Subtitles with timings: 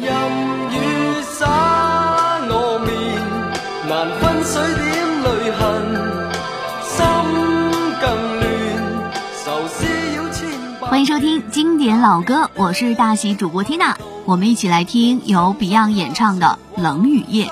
[0.00, 0.14] 任
[0.70, 3.20] 雨洒我面，
[3.88, 4.86] 难分水点
[5.24, 5.58] 泪痕，
[6.84, 6.94] 心
[8.00, 8.06] 更
[8.38, 9.12] 乱，
[9.44, 9.84] 愁思
[10.14, 10.48] 绕千。
[10.88, 17.46] 欢迎收听经典老歌，我是大喜主播 Tina，我们一起来听由 Beyond 演唱的《冷雨夜》。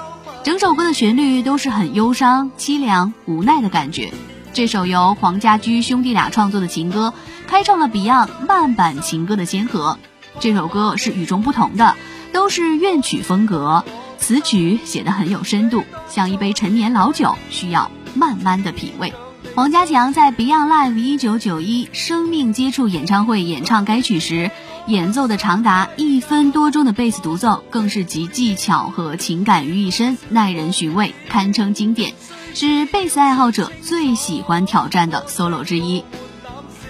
[0.45, 4.13] 整首歌的旋律都是很忧伤、凄凉、无奈的感觉。
[4.53, 7.13] 这首由黄家驹兄弟俩创作的情歌，
[7.49, 9.99] 开创了 Beyond 慢版情歌的先河。
[10.39, 11.97] 这首歌是与众不同的，
[12.37, 13.83] 都是怨曲风格，
[14.19, 19.15] 词曲写得很有深度，像一杯陈年老酒，需要慢慢的品味。
[19.55, 24.51] 黄家强在 Beyond Live 一九九一生命接触演唱会演唱该曲时，
[24.87, 32.13] 演奏的长达一分多钟的贝斯独奏，更是集技巧和情感于一身，耐人寻味，堪称经典，
[32.53, 36.05] 是贝斯爱好者最喜欢挑战的 solo 之一。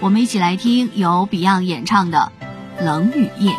[0.01, 2.33] 我们一起来听由 Beyond 演唱的
[2.85, 3.53] 《冷雨夜》。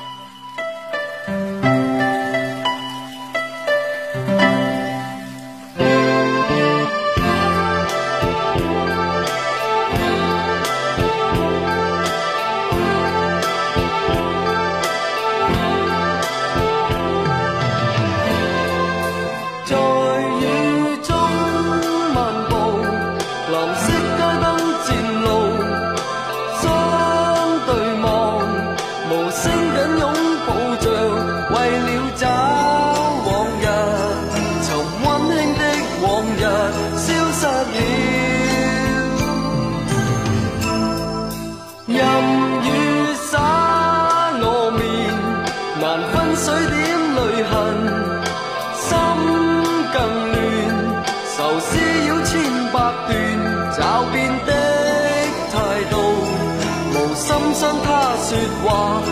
[58.62, 59.06] voir.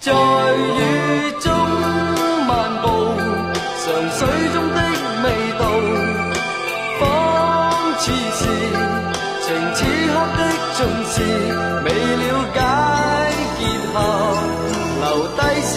[0.00, 1.52] 在雨中
[2.46, 2.86] 漫步
[3.82, 4.18] 尝水
[4.54, 4.78] 中的
[5.24, 5.26] 味
[5.58, 5.60] 道
[7.00, 7.02] 仿
[7.98, 8.04] 似
[8.38, 8.40] 是
[9.42, 10.40] 情此刻的
[10.76, 10.78] 尽
[11.10, 11.14] 是
[11.84, 12.56] 未了解
[13.58, 13.60] 结
[13.92, 13.94] 合
[15.00, 15.04] 留
[15.36, 15.70] 低思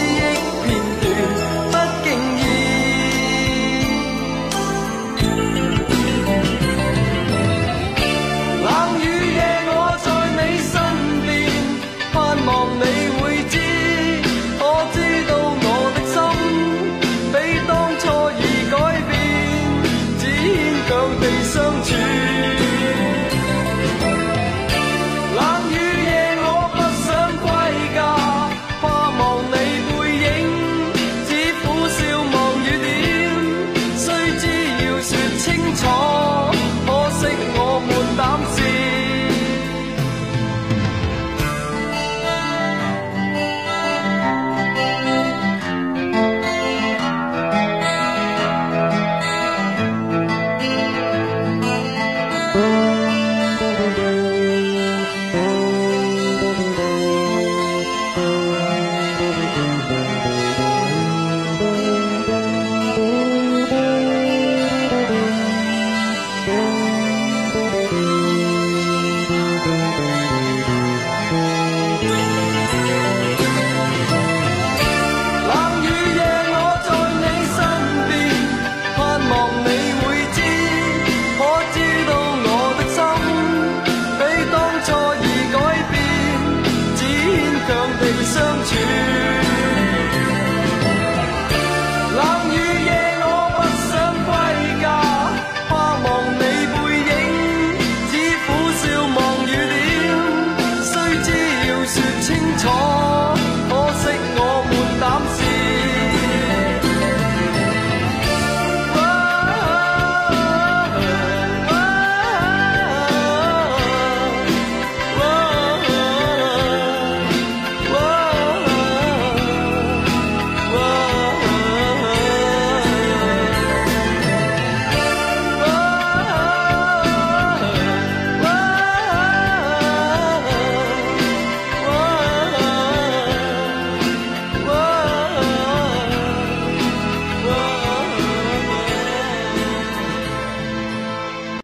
[102.62, 102.91] torn.